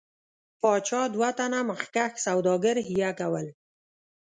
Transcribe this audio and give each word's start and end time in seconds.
پاچا 0.61 1.01
دوه 1.13 1.29
تنه 1.37 1.59
مخکښ 1.69 2.13
سوداګر 2.25 2.75
حیه 2.87 3.11
کول. 3.19 3.47